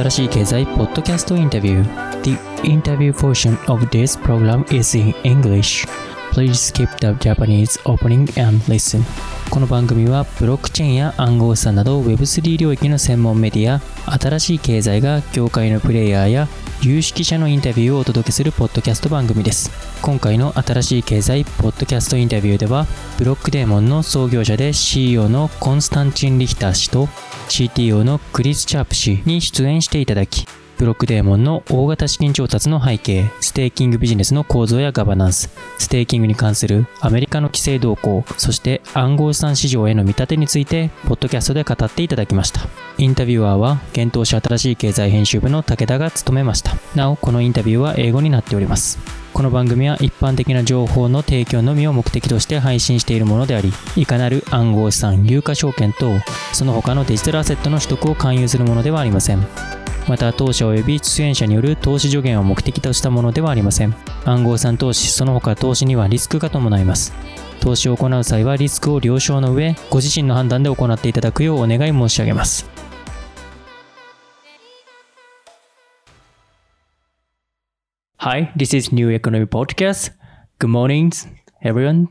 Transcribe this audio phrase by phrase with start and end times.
[0.00, 2.30] 新しい経済ポッドキャストインタビュー The
[2.66, 5.86] interview portion of this program is in English
[6.32, 9.02] Please skip the Japanese opening and listen
[9.50, 13.82] この番組はブロックチェーンや暗号資産など Web3 領域の専門メディア
[14.18, 16.48] 新しい経済が業界のプレイヤーや
[16.82, 22.86] 有識者のインタビューをお届けするポッドキャスト番組です今回の新しい経済ポッドキャストインタビューでは
[23.18, 27.04] ブロックデーモンの創業者で CEO のコンスタンチン・リヒター氏と
[27.50, 30.46] CTO のクリス・チャープ氏に出演していただき
[30.78, 42.62] ブロックデーモンの大型資金調達の背景、ステーキングビジネスの構造やガバナンス、ステーキングに関するアメリカの規制動向、そして暗号資産市場への見立てについて、ポッドキャストで語っていただきました。
[43.00, 46.72] インタビュアーは、現当社新しい経済編集部の武田が務めました。
[46.94, 48.98] なお、このインタビューは英語になっております。
[49.32, 56.12] この番組は一般的な情報の提供のみを目的として配信しているものであり、いかなる暗号資産、有価証券等、
[56.52, 59.46] その他のデジタルアセットの取得を勧誘するものではありません。
[60.06, 67.12] また当社及び出演者による投資助言を目的としたものではありません暗号資産投資その他投資にはリスクが伴います
[67.60, 72.89] 投資を行う際はリスクを了承の上ご自身の判断で行っていただくようお願い申し上げます
[78.20, 80.10] Hi, this is New Economy Podcast.
[80.58, 81.10] Good morning,
[81.62, 82.08] everyone.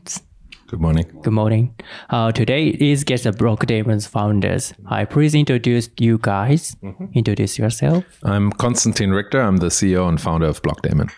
[0.66, 1.04] Good morning.
[1.22, 1.76] Good morning.
[2.08, 4.74] Uh, today is Get the Blockdaemon's founders.
[4.86, 6.76] I please introduce you guys.
[7.14, 8.02] Introduce yourself.
[8.24, 9.40] I'm Konstantin Richter.
[9.40, 11.12] I'm the CEO and founder of Blockdaemon.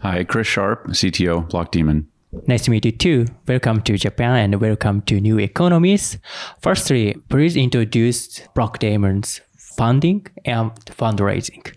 [0.00, 2.06] Hi, Chris Sharp, CTO, Blockdaemon.
[2.46, 3.26] Nice to meet you too.
[3.46, 6.16] Welcome to Japan and welcome to New Economies.
[6.62, 11.74] Firstly, please introduce Blockdaemon's funding and fundraising.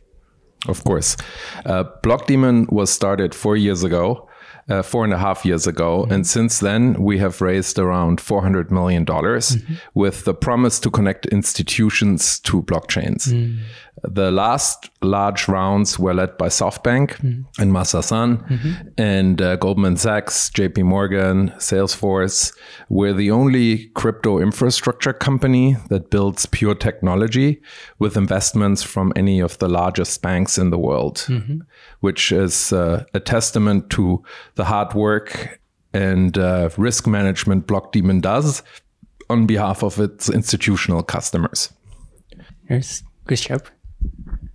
[0.67, 1.15] Of course.
[1.65, 4.27] Uh, Blockdaemon was started four years ago.
[4.69, 6.05] Uh, four and a half years ago.
[6.09, 9.05] And since then, we have raised around $400 million
[9.93, 13.31] with the promise to connect institutions to blockchains.
[14.03, 17.19] The last large rounds were led by SoftBank
[17.57, 22.55] and Masasan and uh, Goldman Sachs, JP Morgan, Salesforce.
[22.89, 27.61] We're the only crypto infrastructure company that builds pure technology
[27.97, 31.27] with investments from any of the largest banks in the world,
[32.01, 34.23] which is uh, a testament to
[34.55, 35.59] the hard work
[35.93, 38.61] and uh, risk management Blockdaemon does
[39.29, 41.73] on behalf of its institutional customers.
[42.69, 43.67] Yes, Chris Sharp.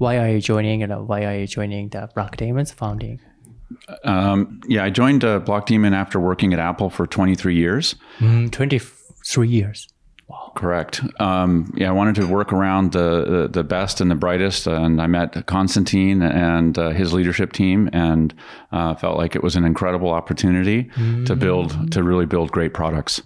[0.03, 3.21] Why are you joining and why are you joining the Blockdaemon's founding?
[4.03, 7.95] Um, yeah, I joined uh, Blockdaemon after working at Apple for 23 years.
[8.19, 9.87] Mm, 23 years.
[10.27, 10.51] Wow.
[10.57, 11.03] Correct.
[11.21, 15.01] Um, yeah, I wanted to work around the, the the best and the brightest, and
[15.01, 18.35] I met Constantine and uh, his leadership team, and
[18.73, 20.91] uh, felt like it was an incredible opportunity
[21.27, 23.23] to build to really build great products.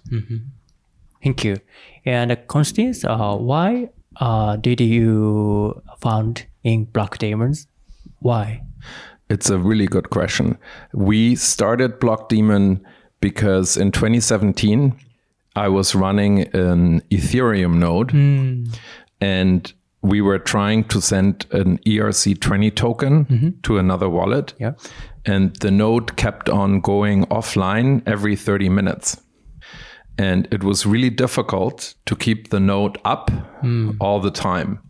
[1.23, 1.57] Thank you.
[2.05, 3.89] And uh, Constance, uh, why
[4.19, 7.65] uh, did you found in Blockdaemons?
[8.19, 8.61] Why?
[9.29, 10.57] It's a really good question.
[10.93, 12.81] We started Blockdaemon
[13.21, 14.93] because in 2017,
[15.55, 18.65] I was running an Ethereum node hmm.
[19.21, 23.49] and we were trying to send an ERC20 token mm-hmm.
[23.63, 24.53] to another wallet.
[24.59, 24.73] Yeah.
[25.25, 29.21] And the node kept on going offline every 30 minutes.
[30.17, 33.29] And it was really difficult to keep the node up
[33.61, 33.91] hmm.
[33.99, 34.81] all the time.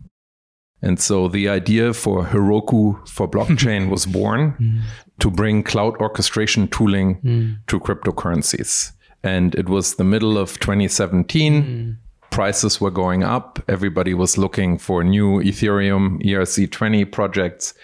[0.82, 4.78] And so the idea for Heroku for blockchain was born hmm.
[5.20, 7.52] to bring cloud orchestration tooling hmm.
[7.66, 8.92] to cryptocurrencies.
[9.24, 11.62] And it was the middle of 2017.
[11.62, 11.90] Hmm.
[12.30, 13.58] Prices were going up.
[13.68, 17.74] Everybody was looking for new Ethereum ERC20 projects,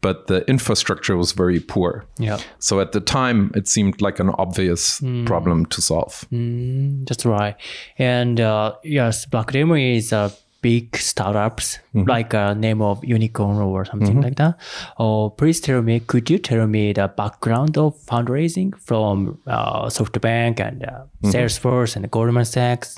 [0.00, 2.06] but the infrastructure was very poor.
[2.18, 2.40] Yeah.
[2.58, 6.24] So at the time, it seemed like an obvious problem to solve.
[6.30, 7.56] That's right.
[7.98, 10.32] And uh, yes, Blockdaemon is a
[10.62, 12.08] big startups, mm-hmm.
[12.08, 14.20] like a name of unicorn or something mm-hmm.
[14.20, 14.58] like that.
[14.98, 20.60] Oh, please tell me, could you tell me the background of fundraising from uh, SoftBank
[20.60, 20.90] and uh,
[21.22, 21.30] mm-hmm.
[21.30, 22.96] Salesforce and Goldman Sachs?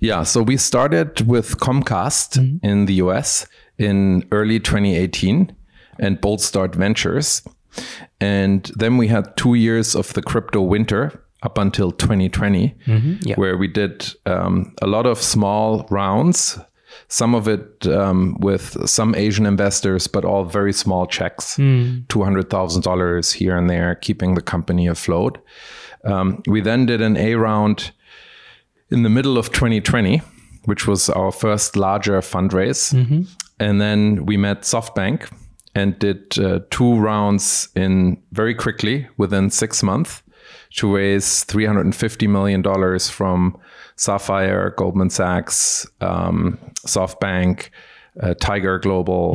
[0.00, 3.46] Yeah, so we started with Comcast in the US
[3.78, 5.54] in early 2018
[5.98, 7.42] and Boldstart Ventures.
[8.20, 12.74] And then we had two years of the crypto winter up until 2020,
[13.22, 13.36] yeah.
[13.36, 16.58] where we did um, a lot of small rounds,
[17.08, 23.56] some of it um, with some Asian investors, but all very small checks $200,000 here
[23.56, 25.38] and there, keeping the company afloat.
[26.04, 27.92] Um, we then did an A round
[28.90, 30.20] in the middle of 2020,
[30.64, 32.92] which was our first larger fundraise.
[33.60, 35.30] And then we met SoftBank
[35.74, 40.22] and did uh, two rounds in very quickly within six months
[40.76, 42.62] to raise $350 million
[43.00, 43.58] from
[43.96, 47.70] Sapphire, Goldman Sachs, um, SoftBank,
[48.22, 49.34] uh, Tiger Global,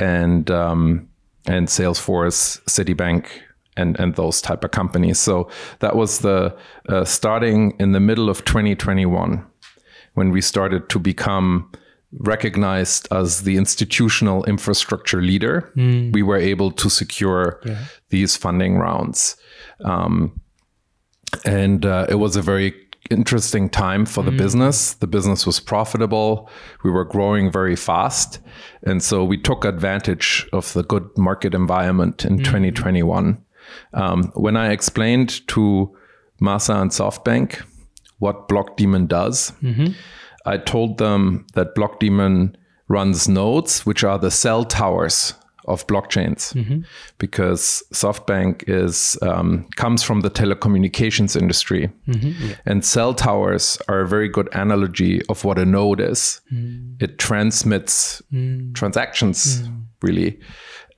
[0.00, 1.08] and um,
[1.46, 3.26] and Salesforce, Citibank,
[3.76, 5.18] and and those type of companies.
[5.18, 5.48] So
[5.80, 6.56] that was the
[6.88, 9.44] uh, starting in the middle of 2021
[10.14, 11.70] when we started to become
[12.18, 15.70] recognized as the institutional infrastructure leader.
[16.12, 17.60] We were able to secure
[18.10, 19.36] these funding rounds.
[19.84, 20.40] Um,
[21.44, 22.74] and uh, it was a very
[23.10, 24.94] interesting time for the business.
[24.94, 26.50] The business was profitable.
[26.82, 28.40] We were growing very fast.
[28.82, 33.38] And so we took advantage of the good market environment in 2021.
[33.94, 35.96] Um, when I explained to
[36.40, 37.62] Masa and SoftBank
[38.18, 39.52] what Blockdaemon does,
[40.44, 42.54] I told them that Blockdaemon
[42.88, 45.34] runs nodes, which are the cell towers
[45.66, 46.54] of blockchains,
[47.18, 51.90] because SoftBank is um, comes from the telecommunications industry,
[52.64, 56.40] and cell towers are a very good analogy of what a node is.
[57.00, 58.22] It transmits
[58.74, 59.68] transactions,
[60.02, 60.38] really,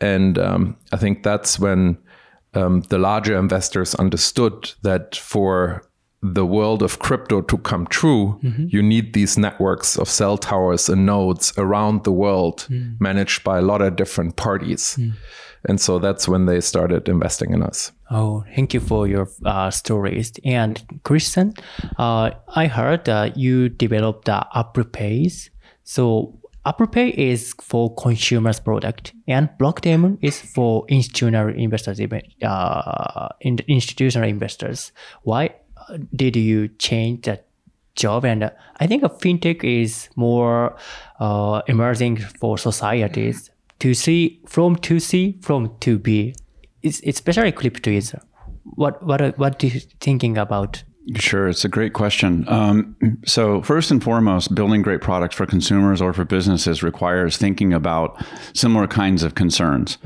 [0.00, 1.99] and um, I think that's when
[2.55, 5.82] um, the larger investors understood that for
[6.20, 11.06] the world of crypto to come true, you need these networks of cell towers and
[11.06, 12.67] nodes around the world
[12.99, 14.99] managed by a lot of different parties.
[15.65, 17.93] And so that's when they started investing in us.
[18.11, 20.32] Oh, thank you for your uh, stories.
[20.44, 21.53] And Christian,
[21.99, 25.50] uh, I heard that you developed the Apple Pays.
[25.85, 32.00] So Apple Pay is for consumers product, and Blockdaemon is for institutional investors,
[32.43, 34.93] uh, institutional investors.
[35.23, 35.55] Why
[36.14, 37.46] did you change that
[37.94, 38.25] job?
[38.25, 38.50] And uh,
[38.81, 40.76] I think fintech is more
[41.20, 43.50] uh, emerging for societies
[43.81, 46.35] to see from to C from to B.
[46.82, 48.14] It's especially crypto is.
[48.64, 50.85] What what what do you thinking about
[51.16, 52.44] Sure, it's a great question.
[52.49, 57.72] Um, so, first and foremost, building great products for consumers or for businesses requires thinking
[57.72, 58.22] about
[58.52, 59.96] similar kinds of concerns.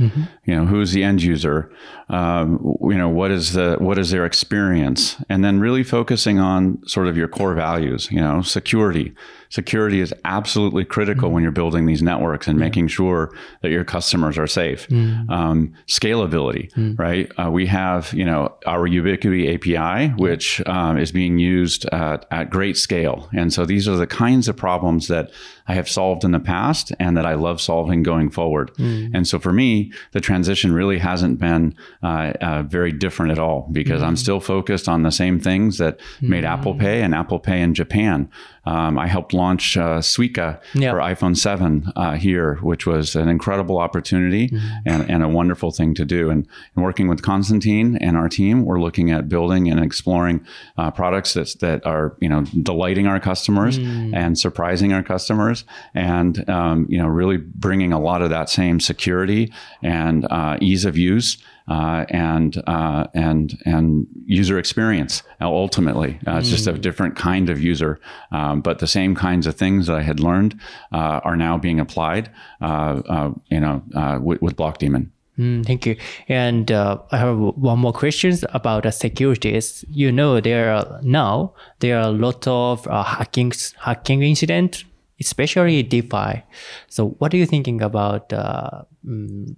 [0.44, 1.72] You know, who's the end user?
[2.08, 5.16] Um, you know, what is the what is their experience?
[5.28, 8.08] And then really focusing on sort of your core values.
[8.12, 9.12] You know, security.
[9.52, 14.38] Security is absolutely critical when you're building these networks and making sure that your customers
[14.38, 14.90] are safe.
[15.28, 17.31] Um, scalability, right?
[17.38, 22.49] Uh, we have you know our Ubiquity API, which um, is being used at, at
[22.49, 23.28] great scale.
[23.34, 25.31] And so these are the kinds of problems that
[25.69, 28.72] I have solved in the past and that I love solving going forward.
[29.14, 33.69] And so for me, the transition really hasn't been uh, uh, very different at all
[33.70, 37.60] because I'm still focused on the same things that made Apple Pay and Apple Pay
[37.60, 38.28] in Japan.
[38.64, 40.93] Um, I helped launch uh, Suica Yeah.
[40.93, 44.50] for iPhone 7 uh, here, which was an incredible opportunity
[44.87, 46.31] and, and a wonderful thing to do.
[46.31, 50.47] And, and working with Constantine and our team, we're looking at building and exploring
[50.79, 55.64] uh, products that, that are, you know, delighting our customers and surprising our customers
[55.94, 60.85] and, um, you know, really bringing a lot of that same security and uh, ease
[60.85, 61.37] of use
[61.69, 65.23] uh, and uh, and and user experience.
[65.41, 68.00] uh, Ultimately, uh, it's just a different kind of user,
[68.31, 70.59] um, but the same kinds of things that I had learned
[70.93, 72.31] uh, are now being applied.
[72.61, 75.11] Uh, uh, you know, uh, with, with Blockdaemon.
[75.38, 75.97] Mm, thank you.
[76.29, 79.85] And uh, I have one more question about the securities.
[79.88, 84.85] You know, there are now there are a lot of uh, hacking hacking incident,
[85.21, 86.42] especially DeFi.
[86.88, 89.57] So, what are you thinking about uh, mm,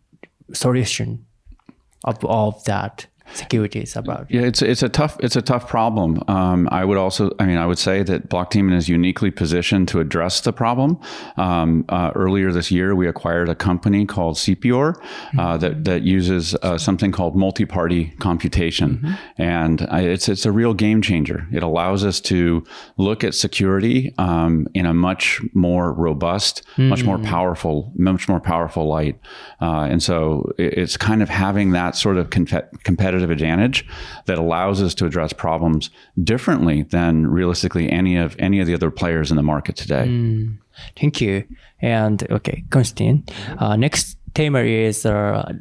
[0.52, 1.26] solution
[2.04, 4.30] of of that securities about?
[4.30, 6.22] Yeah, it's it's a tough it's a tough problem.
[6.28, 10.00] Um, I would also, I mean, I would say that Blockdaemon is uniquely positioned to
[10.00, 10.98] address the problem.
[11.36, 14.94] Um, uh, earlier this year, we acquired a company called Sepior
[15.38, 20.74] uh, that that uses uh, something called multi-party computation, and uh, it's it's a real
[20.74, 21.46] game changer.
[21.52, 22.64] It allows us to
[22.96, 28.86] look at security um, in a much more robust, much more powerful, much more powerful
[28.86, 29.18] light.
[29.60, 33.86] Uh, and so it- it's kind of having that sort of competitive advantage
[34.26, 35.90] that allows us to address problems
[36.22, 40.04] differently than realistically any of any of the other players in the market today.
[40.98, 41.44] Thank you.
[41.80, 43.24] And okay, Konstantin.
[43.58, 45.52] Uh, next theme is uh,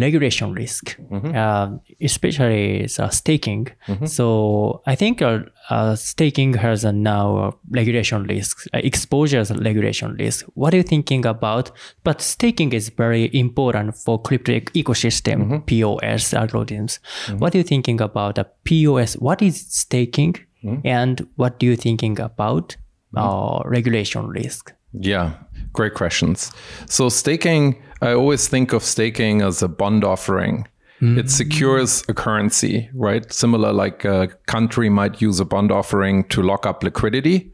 [0.00, 0.96] regulation risk,
[1.34, 1.68] uh,
[2.00, 3.68] especially uh, staking.
[4.04, 10.46] So I think uh, uh, staking has a now regulation risk, uh, exposure regulation risk.
[10.54, 11.70] What are you thinking about?
[12.04, 16.98] But staking is very important for crypto ec- ecosystem, POS algorithms.
[17.38, 19.14] What are you thinking about the POS?
[19.14, 20.34] What is staking?
[20.84, 22.76] And what do you thinking about
[23.16, 24.72] uh, regulation risk?
[24.92, 25.34] Yeah,
[25.72, 26.52] great questions.
[26.86, 30.66] So, staking, I always think of staking as a bond offering.
[31.02, 33.32] It secures a currency, right?
[33.32, 37.52] Similar like a country might use a bond offering to lock up liquidity.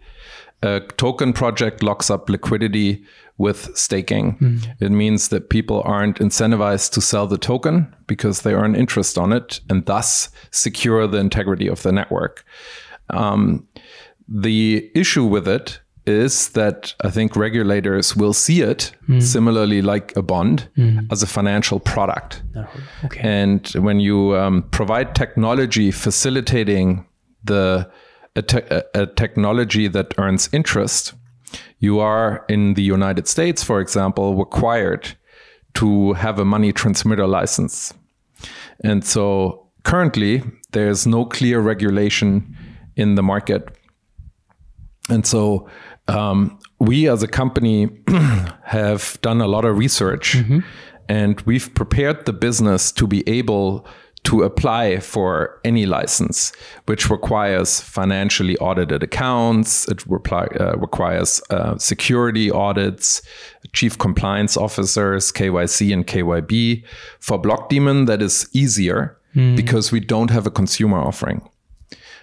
[0.63, 3.05] a token project locks up liquidity
[3.39, 4.37] with staking.
[4.81, 9.33] It means that people aren't incentivized to sell the token because they earn interest on
[9.33, 12.45] it and thus secure the integrity of the network.
[13.11, 13.69] Um,
[14.27, 20.23] the issue with it is that I think regulators will see it similarly like a
[20.23, 20.69] bond
[21.11, 22.43] as a financial product.
[23.05, 23.21] Okay.
[23.23, 27.07] And when you um, provide technology facilitating
[27.45, 27.91] the
[28.37, 31.15] a, te- a- technology that earns interest,
[31.79, 35.17] you are in the United States, for example, required
[35.75, 37.95] to have a money transmitter license.
[38.85, 42.57] And so currently, there's no clear regulation
[42.97, 43.69] in the market.
[45.09, 45.69] And so
[46.09, 47.89] um, we as a company
[48.65, 50.37] have done a lot of research
[51.09, 53.87] and we've prepared the business to be able
[54.25, 56.51] to apply for any license,
[56.87, 63.23] which requires financially audited accounts, it reply, uh, requires uh, security audits,
[63.73, 66.85] chief compliance officers, KYC and KYB.
[67.21, 69.17] For Blockdaemon, that is easier
[69.55, 71.49] because we don't have a consumer offering.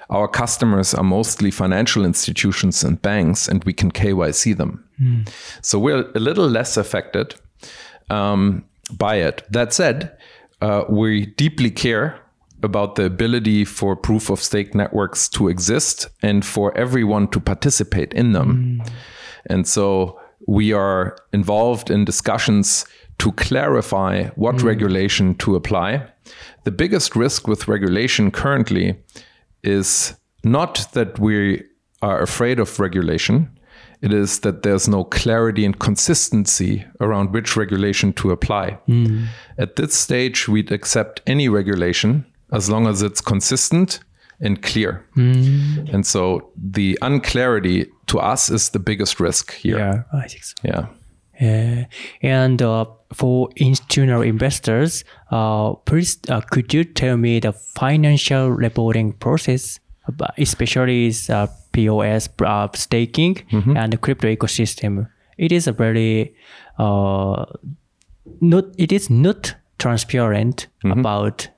[0.09, 4.83] Our customers are mostly financial institutions and banks, and we can KYC them.
[5.61, 7.35] So we're a little less affected
[8.09, 9.43] um, by it.
[9.49, 10.17] That said,
[10.61, 12.19] uh, we deeply care
[12.61, 18.13] about the ability for proof of stake networks to exist and for everyone to participate
[18.13, 18.81] in them.
[19.47, 22.85] And so we are involved in discussions
[23.17, 26.07] to clarify what regulation to apply.
[26.63, 28.95] The biggest risk with regulation currently
[29.63, 31.63] is not that we
[32.01, 33.49] are afraid of regulation.
[34.01, 38.71] It is that there's no clarity and consistency around which regulation to apply.
[38.85, 39.25] Hmm.
[39.57, 43.99] At this stage, we'd accept any regulation as long as it's consistent
[44.41, 45.05] and clear.
[45.13, 45.85] Hmm.
[45.91, 49.77] And so the unclarity to us is the biggest risk here.
[49.77, 50.55] yeah, I think so.
[50.63, 50.87] Yeah.
[51.41, 51.83] Uh,
[52.21, 59.13] and uh, for institutional investors, uh, please uh, could you tell me the financial reporting
[59.13, 59.79] process,
[60.37, 63.37] especially is, uh, POS uh, staking
[63.77, 65.07] and the crypto ecosystem?
[65.37, 66.35] It is a very
[66.77, 67.45] uh,
[68.41, 71.49] not it is not transparent about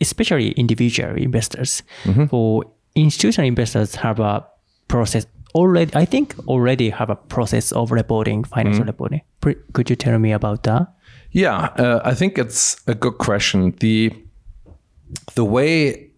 [0.00, 1.82] especially individual investors.
[2.28, 4.46] For institutional investors have a
[4.88, 9.22] process already I think already have a process of reporting, financial reporting.
[9.40, 10.88] Pre- Could you tell me about that?
[11.30, 13.74] Yeah, uh, I think it's a good question.
[13.80, 14.12] The
[15.34, 16.08] the way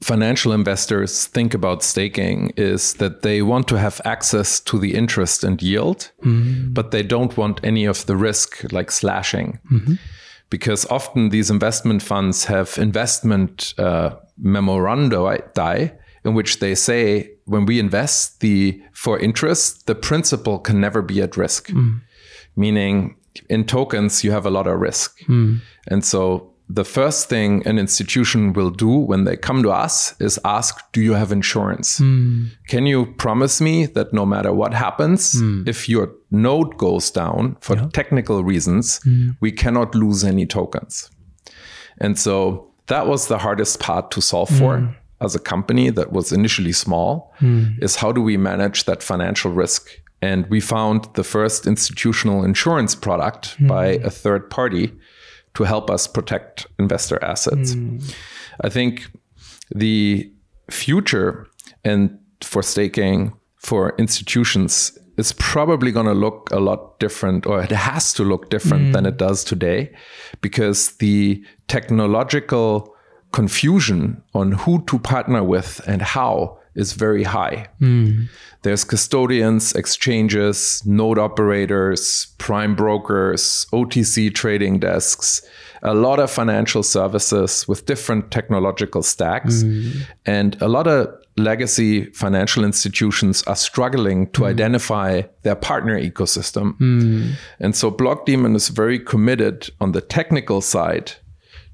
[0.00, 5.44] financial investors think about staking is that they want to have access to the interest
[5.44, 6.12] and yield,
[6.72, 9.58] but they don't want any of the risk like slashing.
[10.50, 15.90] Because often these investment funds have investment uh, memoranda
[16.24, 21.20] in which they say when we invest the for interest, the principal can never be
[21.22, 21.70] at risk.
[21.70, 21.98] Hmm.
[22.56, 23.16] Meaning
[23.48, 25.20] in tokens you have a lot of risk.
[25.24, 25.56] Hmm.
[25.86, 30.38] And so the first thing an institution will do when they come to us is
[30.44, 31.98] ask, Do you have insurance?
[31.98, 32.46] Hmm.
[32.66, 37.76] Can you promise me that no matter what happens, if your node goes down for
[37.92, 39.00] technical reasons,
[39.40, 41.10] we cannot lose any tokens?
[42.00, 46.32] And so that was the hardest part to solve for as a company that was
[46.32, 47.64] initially small hmm.
[47.80, 49.90] is how do we manage that financial risk?
[50.20, 53.66] And we found the first institutional insurance product hmm.
[53.66, 54.92] by a third party
[55.54, 57.74] to help us protect investor assets.
[57.74, 57.98] Hmm.
[58.60, 59.08] I think
[59.74, 60.32] the
[60.70, 61.46] future
[61.84, 67.72] and for staking for institutions is probably going to look a lot different or it
[67.72, 69.90] has to look different than it does today
[70.40, 72.94] because the technological
[73.32, 77.66] confusion on who to partner with and how is very high.
[77.80, 78.24] Hmm.
[78.62, 85.42] There's custodians, exchanges, node operators, prime brokers, OTC trading desks,
[85.82, 89.62] a lot of financial services with different technological stacks.
[89.62, 89.90] Hmm.
[90.24, 94.46] And a lot of legacy financial institutions are struggling to hmm.
[94.46, 96.76] identify their partner ecosystem.
[97.58, 101.12] And so Blockdaemon is very committed on the technical side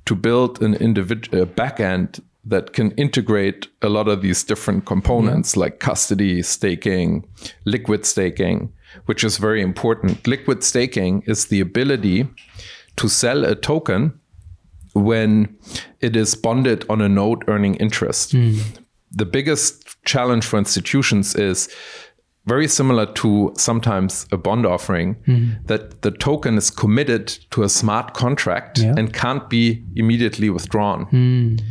[0.06, 5.80] to build an individual backend that can integrate a lot of these different components like
[5.80, 7.26] custody, staking,
[7.64, 8.72] liquid staking,
[9.06, 10.26] which is very important.
[10.26, 12.28] Liquid staking is the ability
[12.96, 14.18] to sell a token
[14.94, 15.56] when
[16.00, 18.32] it is bonded on a node earning interest.
[18.32, 18.58] Hmm.
[19.10, 21.68] The biggest challenge for institutions is
[22.46, 25.64] very similar to sometimes a bond offering mm-hmm.
[25.66, 28.94] that the token is committed to a smart contract Yeah.
[28.96, 31.06] and can't be immediately withdrawn.
[31.06, 31.62] Mm.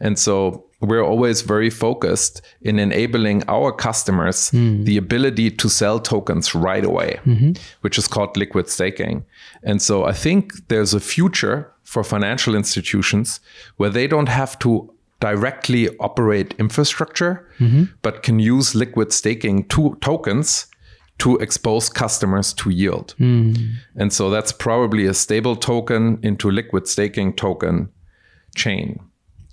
[0.00, 4.84] And so we're always very focused in enabling our customers mm.
[4.84, 7.52] the ability to sell tokens right away, mm-hmm.
[7.80, 9.24] which is called liquid staking.
[9.62, 13.40] And so I think there's a future for financial institutions
[13.78, 17.84] where they don't have to directly operate infrastructure, mm-hmm.
[18.02, 20.66] but can use liquid staking to tokens
[21.18, 23.14] to expose customers to yield.
[23.18, 23.74] Mm.
[23.96, 27.88] And so that's probably a stable token into liquid staking token
[28.54, 29.00] chain.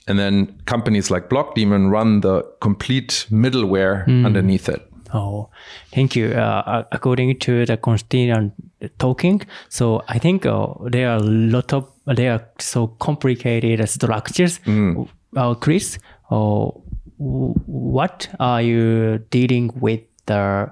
[0.07, 4.25] And then companies like Blockdaemon run the complete middleware mm.
[4.25, 4.87] underneath it.
[5.13, 5.49] Oh,
[5.93, 6.33] thank you.
[6.33, 8.51] Uh, uh according to the Constitution
[8.99, 14.59] talking, so I think uh, there are a lot of there are so complicated structures.
[14.65, 15.07] Mm.
[15.35, 15.99] Uh, Chris,
[16.29, 16.71] w-
[17.19, 20.71] what are you dealing with the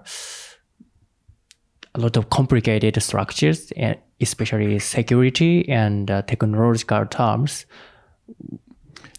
[1.95, 7.65] a lot of complicated structures, and especially security and uh, technological terms?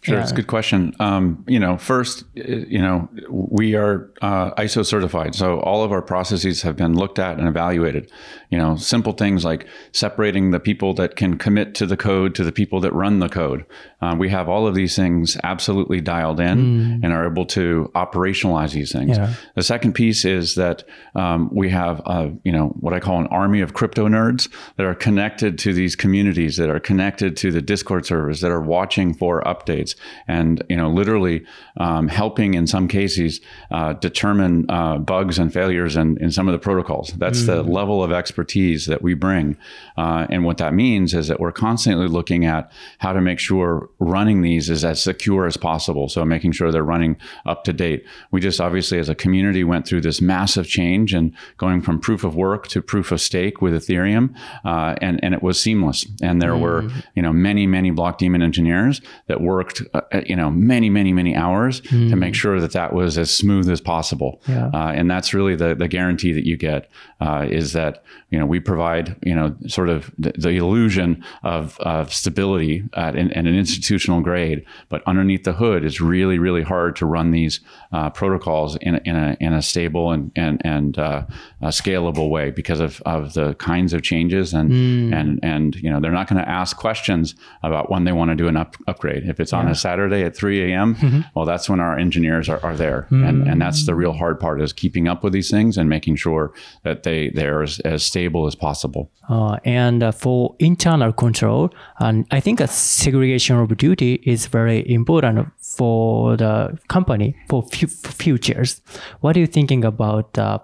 [0.05, 0.95] Sure, it's a good question.
[0.99, 5.91] Um, you know, first, uh, you know, we are uh, ISO certified, so all of
[5.91, 8.11] our processes have been looked at and evaluated.
[8.49, 12.43] You know, simple things like separating the people that can commit to the code to
[12.43, 13.65] the people that run the code.
[14.01, 18.73] Uh, we have all of these things absolutely dialed in and are able to operationalize
[18.73, 19.17] these things.
[19.17, 19.33] Yeah.
[19.55, 20.83] The second piece is that
[21.15, 24.47] um, we have, uh, you know, what I call an army of crypto nerds
[24.77, 28.61] that are connected to these communities, that are connected to the Discord servers, that are
[28.61, 29.94] watching for updates,
[30.27, 31.45] and you know, literally
[31.77, 36.51] um, helping in some cases uh, determine uh, bugs and failures in, in some of
[36.51, 37.09] the protocols.
[37.17, 39.57] That's the level of expertise that we bring,
[39.97, 43.89] uh, and what that means is that we're constantly looking at how to make sure
[43.99, 46.09] running these is as secure as possible.
[46.09, 48.05] So making sure they're running up to date.
[48.31, 52.23] We just obviously as a community went through this massive change and going from proof
[52.23, 56.05] of work to proof of stake with Ethereum, uh, and and it was seamless.
[56.21, 60.89] And there were you know many many Blockdaemon engineers that worked uh, you know many
[60.89, 64.41] many many hours to make sure that that was as smooth as possible.
[64.47, 64.69] Yeah.
[64.73, 68.45] Uh, and that's really the the guarantee that you get uh, is that you know
[68.45, 73.45] we provide you know sort of the, the illusion of, of stability at an, at
[73.45, 77.59] an institutional grade, but underneath the hood it's really really hard to run these
[77.91, 81.25] uh, protocols in a, in a in a stable and and and uh,
[81.63, 84.71] scalable way because of, of the kinds of changes and
[85.13, 88.35] and and you know they're not going to ask questions about when they want to
[88.35, 89.27] do an up, upgrade.
[89.27, 92.75] If it's on a Saturday at 3 a.m., well that's when our engineers are, are
[92.75, 95.89] there, and and that's the real hard part is keeping up with these things and
[95.89, 99.09] making sure that they they're as, as stable as possible.
[99.29, 104.89] Uh, and uh, for internal control, and I think a segregation of duty is very
[104.89, 108.81] important for the company for fu- for futures.
[109.21, 110.61] What are you thinking about the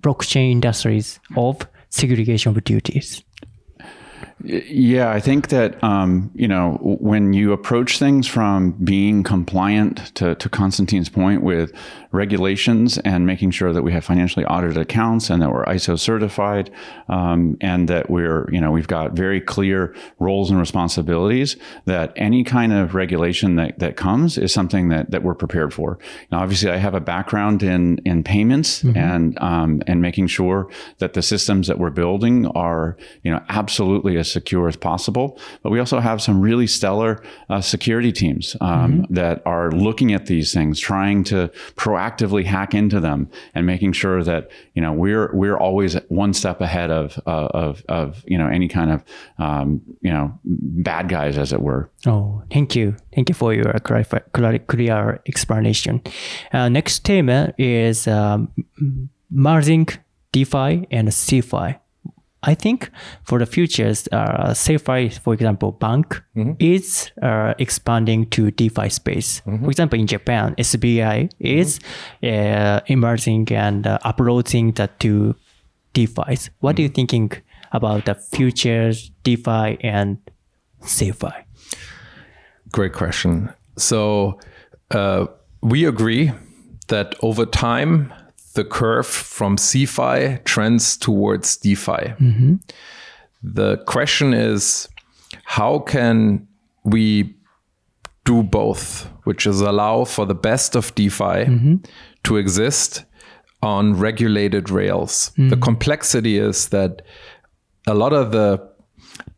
[0.00, 3.24] blockchain industries of segregation of duties?
[4.44, 10.36] Yeah, I think that um, you know when you approach things from being compliant to,
[10.36, 11.72] to Constantine's point with
[12.12, 16.70] regulations and making sure that we have financially audited accounts and that we're ISO certified
[17.08, 21.56] um, and that we're you know we've got very clear roles and responsibilities.
[21.86, 25.98] That any kind of regulation that, that comes is something that, that we're prepared for.
[26.30, 31.14] Now, obviously, I have a background in in payments and um, and making sure that
[31.14, 35.38] the systems that we're building are you know absolutely as secure as possible.
[35.62, 40.26] But we also have some really stellar uh, security teams um, that are looking at
[40.26, 45.34] these things, trying to proactively hack into them, and making sure that you know we're
[45.34, 49.04] we're always one step ahead of uh, of of you know any kind of
[49.38, 51.90] um, you know bad guys, as it were.
[52.06, 52.96] Oh, thank you.
[53.14, 56.02] Thank you for your clar- clear explanation.
[56.52, 58.52] Uh, next theme is um,
[59.30, 59.88] merging
[60.32, 61.78] DeFi and CeFi.
[62.42, 62.90] I think
[63.24, 66.22] for the futures, uh, CeFi, for example, bank
[66.60, 69.40] is uh, expanding to DeFi space.
[69.40, 71.80] For example, in Japan, SBI is
[72.22, 75.34] uh, emerging and uh, approaching the two
[75.94, 76.50] DeFi's.
[76.60, 77.32] What are you thinking
[77.72, 80.18] about the futures, DeFi, and
[80.82, 81.42] CeFi?
[82.70, 83.52] Great question.
[83.76, 84.38] So
[84.92, 85.26] uh,
[85.62, 86.32] we agree
[86.88, 88.12] that over time,
[88.54, 91.92] the curve from CeFi trends towards DeFi.
[91.92, 92.54] Mm-hmm.
[93.42, 94.88] The question is,
[95.44, 96.46] how can
[96.84, 97.34] we
[98.24, 101.76] do both, which is allow for the best of DeFi mm-hmm.
[102.24, 103.04] to exist
[103.62, 105.30] on regulated rails?
[105.36, 105.60] The mm-hmm.
[105.62, 107.02] complexity is that
[107.86, 108.68] a lot of the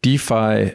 [0.03, 0.75] DeFi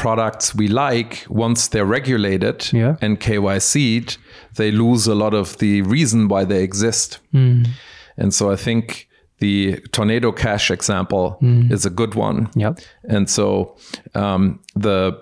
[0.00, 2.96] products we like, once they're regulated Yeah.
[3.02, 4.16] and KYC'd,
[4.56, 7.20] they lose a lot of the reason why they exist.
[7.32, 7.68] And
[8.16, 9.08] And so I think
[9.38, 11.72] the Tornado Cash example hmm.
[11.72, 12.48] is a good one.
[12.54, 12.80] Yep.
[13.08, 13.76] And so
[14.14, 15.12] um, the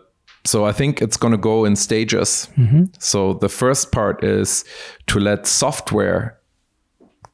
[0.44, 2.48] so I think it's going to go in stages.
[2.56, 2.84] Mm-hmm.
[2.98, 4.64] So the first part is
[5.06, 6.38] to let software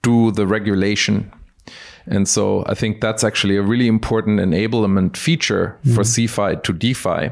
[0.03, 1.31] do the regulation.
[2.07, 6.25] And so I think that's actually a really important enablement feature for mm-hmm.
[6.25, 7.31] CeFi to DeFi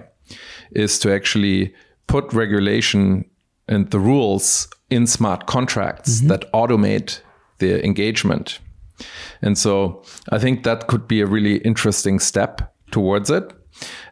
[0.72, 1.74] is to actually
[2.06, 3.24] put regulation
[3.68, 6.28] and the rules in smart contracts mm-hmm.
[6.28, 7.20] that automate
[7.58, 8.58] the engagement.
[9.40, 13.52] And so I think that could be a really interesting step towards it.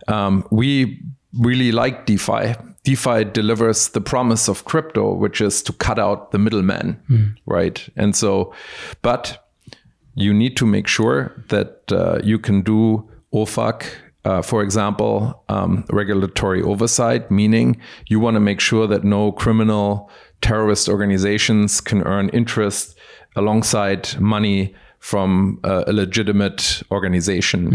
[0.09, 1.03] Um, we
[1.39, 2.55] really like DeFi.
[2.83, 7.35] DeFi delivers the promise of crypto, which is to cut out the middleman, mm.
[7.47, 7.89] right?
[7.97, 8.55] And so,
[9.03, 9.40] but
[10.21, 13.87] you need to make sure that uh, you can do OFAC,
[14.25, 20.11] uh, for example, um, regulatory oversight, meaning you want to make sure that no criminal
[20.41, 22.99] terrorist organizations can earn interest
[23.37, 27.71] alongside money from uh, a legitimate organization.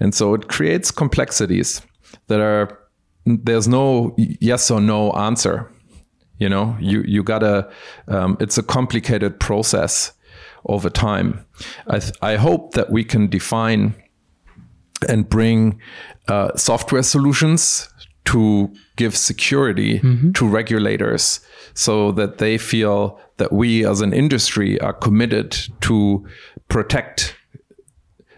[0.00, 1.80] And so it creates complexities
[2.26, 2.78] that are,
[3.24, 5.70] there's no yes or no answer.
[6.38, 7.70] You know, you, you gotta,
[8.08, 10.12] um, it's a complicated process
[10.66, 11.44] over time.
[11.86, 13.94] I, th- I hope that we can define
[15.08, 15.80] and bring
[16.28, 17.88] uh, software solutions
[18.24, 19.98] to give security
[20.34, 21.40] to regulators
[21.74, 26.24] so that they feel that we as an industry are committed to
[26.68, 27.34] protect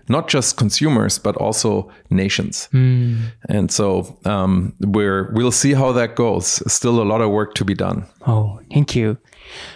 [0.08, 2.68] not just consumers but also nations.
[2.72, 6.62] And so um, we're we'll see how that goes.
[6.72, 8.06] Still a lot of work to be done.
[8.26, 9.18] Oh, thank you.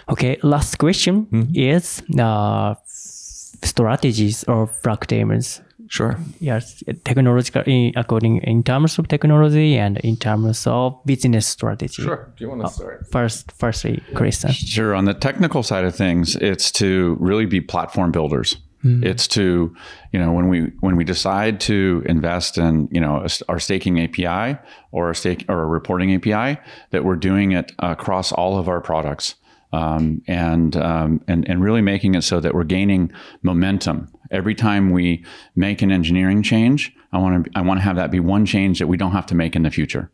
[0.09, 5.61] Okay, last question is uh, strategies of Blockdaemons.
[5.87, 12.03] sure Yes, technological in, according in terms of technology and in terms of business strategy.
[12.03, 12.31] Sure.
[12.37, 14.51] Do you want to start First, firstly, Kristen.
[14.51, 14.93] Sure.
[14.95, 18.57] On the technical side of things, it's to really be platform builders.
[18.81, 19.75] It's to,
[20.13, 24.57] you know, when we when we decide to invest in, you know, our staking API
[24.93, 28.79] or a stake or a reporting API, that we're doing it across all of our
[28.79, 29.35] products,
[29.71, 34.91] um, and um, and and really making it so that we're gaining momentum every time
[34.91, 35.23] we
[35.55, 36.95] make an engineering change.
[37.11, 39.25] I want to I want to have that be one change that we don't have
[39.27, 40.11] to make in the future.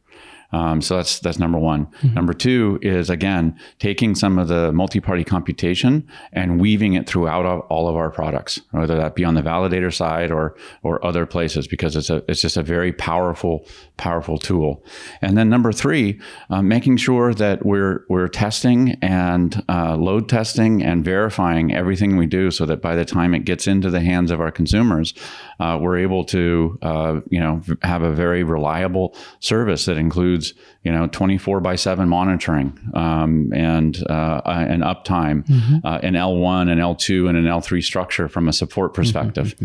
[0.51, 1.87] Um, so that's that's number one.
[2.03, 7.65] Number two is again taking some of the multi-party computation and weaving it throughout all-
[7.69, 11.67] all of our products, whether that be on the validator side or or other places,
[11.67, 13.65] because it's a it's just a very powerful
[13.97, 14.83] powerful tool.
[15.21, 20.83] And then number three, uh, making sure that we're we're testing and uh, load testing
[20.83, 24.31] and verifying everything we do, so that by the time it gets into the hands
[24.31, 25.13] of our consumers,
[25.59, 30.91] uh, we're able to uh, you know have a very reliable service that includes you
[30.91, 35.43] know 24 by 7 monitoring um, and uh, and uptime
[35.83, 39.55] uh, an L1 an L2 and an L3 structure from a support perspective.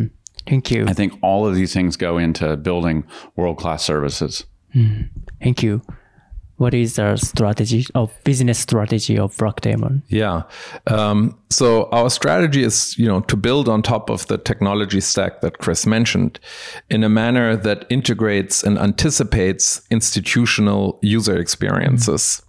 [0.46, 0.86] Thank you.
[0.86, 3.04] I think all of these things go into building
[3.36, 4.44] world-class services.
[5.42, 5.82] Thank you.
[6.60, 10.02] What is the strategy of business strategy of Blockdaemon?
[10.08, 10.42] Yeah.
[10.88, 15.40] Um, so our strategy is, you know, to build on top of the technology stack
[15.40, 16.38] that Chris mentioned
[16.90, 22.42] in a manner that integrates and anticipates institutional user experiences.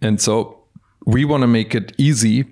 [0.00, 0.62] And so
[1.04, 2.44] we want to make it easy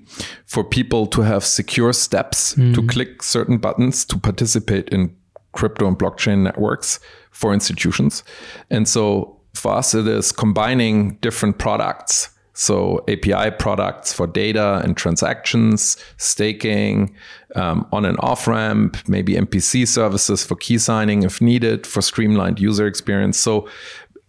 [0.46, 5.14] for people to have secure steps to click certain buttons to participate in
[5.52, 6.98] crypto and blockchain networks
[7.30, 8.24] for institutions.
[8.68, 12.30] And so for us, it is combining different products.
[12.54, 17.14] So API products for data and transactions, staking,
[17.54, 22.58] um, on and off ramp, maybe MPC services for key signing if needed for streamlined
[22.58, 23.38] user experience.
[23.38, 23.68] So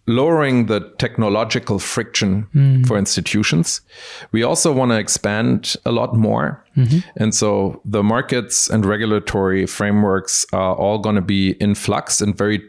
[0.06, 2.46] lowering the technological friction
[2.86, 3.80] for institutions.
[4.32, 6.64] We also want to expand a lot more.
[7.16, 12.36] And so the markets and regulatory frameworks are all going to be in flux and
[12.36, 12.62] very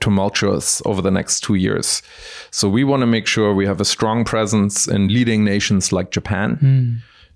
[0.00, 2.02] tumultuous over the next two years.
[2.50, 6.10] So we want to make sure we have a strong presence in leading nations like
[6.10, 6.58] Japan.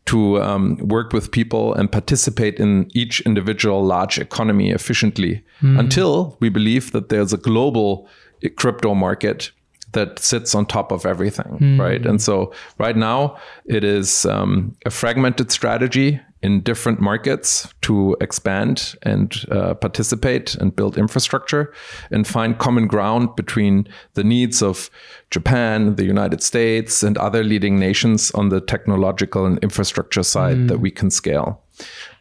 [0.07, 5.45] To um, work with people and participate in each individual large economy efficiently
[5.79, 8.09] until we believe that there's a global
[8.57, 9.53] crypto market
[9.92, 12.05] that sits on top of everything, right?
[12.05, 18.96] And so right now it is um, a fragmented strategy in different markets to expand
[19.02, 21.72] and uh, participate and build infrastructure
[22.11, 24.90] and find common ground between the needs of
[25.31, 30.78] Japan, the United States, and other leading nations on the technological and infrastructure side that
[30.78, 31.62] we can scale.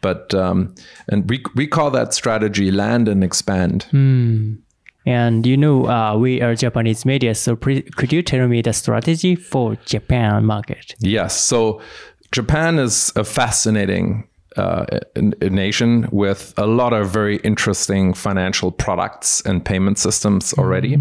[0.00, 0.74] But um,
[1.08, 3.86] and we we call that strategy land and expand.
[5.04, 8.72] And you know, uh, we are Japanese media, so pre- could you tell me the
[8.72, 10.94] strategy for Japan market?
[11.00, 11.40] Yes.
[11.40, 11.80] So
[12.32, 14.84] Japan is a fascinating uh,
[15.16, 20.98] a nation with a lot of very interesting financial products and payment systems already.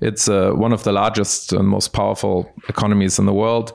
[0.00, 3.72] It's uh, one of the largest and most powerful economies in the world.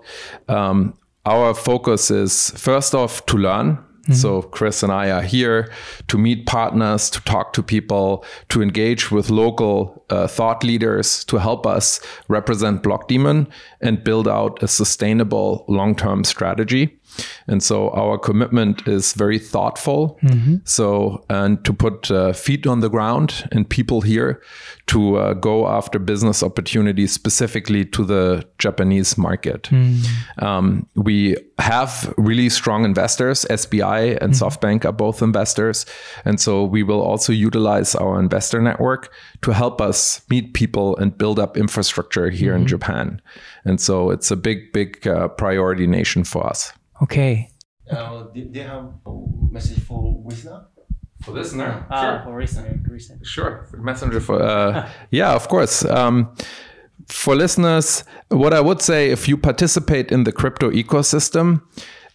[0.48, 3.78] Um, our focus is first off to learn.
[4.12, 5.72] So Chris and I are here
[6.10, 11.38] to meet partners, to talk to people, to engage with local uh, thought leaders to
[11.38, 13.48] help us represent Blockdaemon
[13.80, 17.00] and build out a sustainable long-term strategy.
[17.48, 20.18] And so our commitment is very thoughtful.
[20.66, 24.42] So, and to put uh, feet on the ground and people here
[24.88, 29.70] to uh, go after business opportunities specifically to the Japanese market.
[30.40, 33.46] Um, we have really strong investors.
[33.50, 35.86] SBI and SoftBank are both investors.
[36.26, 41.18] And so we will also utilize our investor network to help us meet people and
[41.18, 43.22] build up infrastructure here in Japan.
[43.66, 46.74] And so it's a big, big uh, priority nation for us.
[47.04, 47.50] Okay.
[47.90, 49.12] Uh, do, do you have a
[49.52, 50.66] message for listener?
[51.24, 53.18] For listener, Ah, for listener, listener.
[53.24, 55.86] Sure, messenger for uh, yeah, of course.
[55.86, 56.34] Um,
[57.08, 61.62] for listeners, what I would say, if you participate in the crypto ecosystem,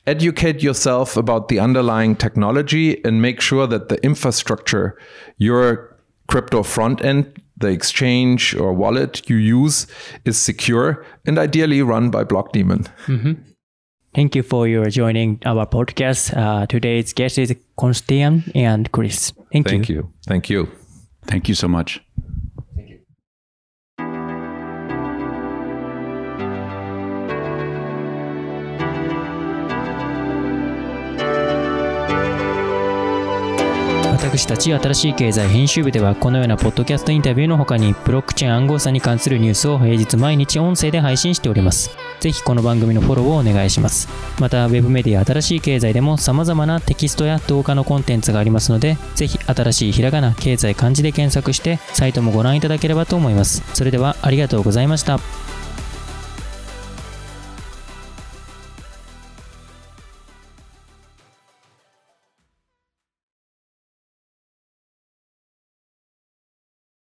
[0.07, 4.99] educate yourself about the underlying technology and make sure that the infrastructure,
[5.39, 5.97] your
[6.29, 7.25] crypto front end,
[7.57, 9.87] the exchange or wallet you use,
[10.25, 12.87] is secure and ideally run by Blockdaemon.
[14.19, 16.37] Thank you for your joining our podcast.
[16.37, 19.33] Uh, today's guest is Constian and Chris.
[19.53, 20.11] Thank, Thank you.
[20.27, 20.67] Thank you.
[21.29, 22.01] Thank you so much.
[22.75, 22.99] Thank you.
[34.11, 42.08] 私たち新しい経済編集部ではこのようなポッドキャストインタビューの他にブロックチェーン暗号資産に関するニュースを平日毎日音声で配信しております。
[42.21, 44.09] ぜひこの番組のフォローをお願いします。
[44.39, 53.63] また web メディア新しい経済でも様々なテキストや動画のコンテンツがありますのでぜひ新しいひらがな経済漢字で検索してサイトもご覧いただければと思います。
[53.75, 55.19] それではありがとうございました。